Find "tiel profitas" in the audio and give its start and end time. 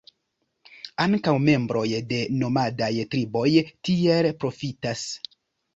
3.63-5.11